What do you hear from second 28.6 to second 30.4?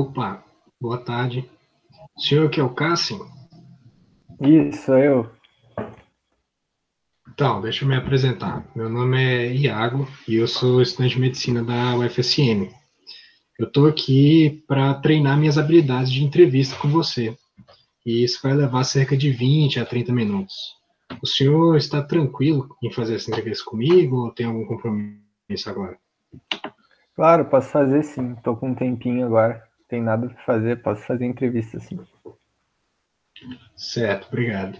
um tempinho agora. Tem nada